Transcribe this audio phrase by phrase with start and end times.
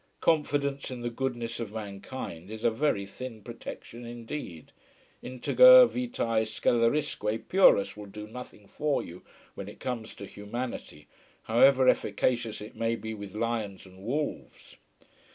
[0.21, 4.71] Confidence in the goodness of mankind is a very thin protection indeed.
[5.21, 9.21] Integer vitae scelerisque purus will do nothing for you
[9.53, 11.07] when it comes to humanity,
[11.43, 14.75] however efficacious it may be with lions and wolves.